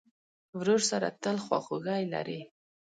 ورور 0.59 0.81
سره 0.91 1.07
تل 1.23 1.35
خواخوږی 1.45 2.03
لرې. 2.13 2.41